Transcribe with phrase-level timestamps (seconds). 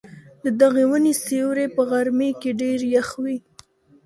[0.43, 3.37] د دغې وني سیوری په غرمې کي ډېر یخ وي.